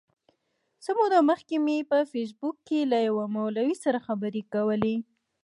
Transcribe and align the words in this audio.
څه 0.83 0.91
موده 0.97 1.19
مخکي 1.29 1.57
مي 1.65 1.77
په 1.89 1.97
فېسبوک 2.11 2.55
کي 2.67 2.79
له 2.91 2.97
یوه 3.07 3.25
مولوي 3.35 3.75
سره 3.83 3.99
خبري 4.07 4.43
کولې. 4.53 4.95